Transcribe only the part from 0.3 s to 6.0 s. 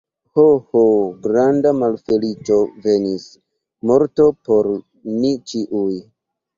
Ho, ho, granda malfeliĉo venis, morto por ni ĉiuj!